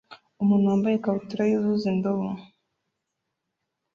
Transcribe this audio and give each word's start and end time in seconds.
Umuntu 0.41 0.69
wambaye 0.71 0.95
ikabutura 0.97 1.43
yuzuza 1.51 1.85
indobo 1.93 2.29